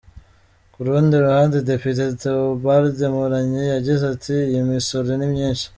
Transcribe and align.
Ku 0.73 0.79
rundi 0.87 1.13
ruhande 1.25 1.55
Depite 1.69 2.05
Theobald 2.21 2.97
Mporanyi 3.13 3.63
yagize 3.73 4.03
ati 4.13 4.35
“Iyi 4.49 4.61
misoro 4.69 5.09
ni 5.15 5.27
myinshi. 5.33 5.65